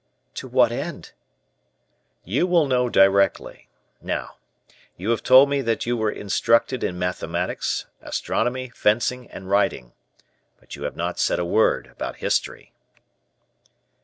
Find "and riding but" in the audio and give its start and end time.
9.29-10.75